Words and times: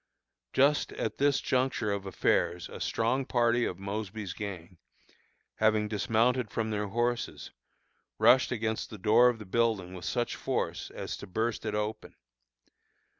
Just 0.51 0.93
at 0.93 1.19
this 1.19 1.39
juncture 1.39 1.91
of 1.91 2.07
affairs 2.07 2.67
a 2.69 2.79
strong 2.79 3.23
party 3.23 3.65
of 3.65 3.77
Mosby's 3.77 4.33
gang, 4.33 4.79
having 5.57 5.87
dismounted 5.87 6.49
from 6.49 6.71
their 6.71 6.87
horses, 6.87 7.51
rushed 8.17 8.51
against 8.51 8.89
the 8.89 8.97
door 8.97 9.29
of 9.29 9.37
the 9.37 9.45
building 9.45 9.93
with 9.93 10.05
such 10.05 10.35
force 10.35 10.89
as 10.89 11.15
to 11.17 11.27
burst 11.27 11.67
it 11.67 11.75
open. 11.75 12.15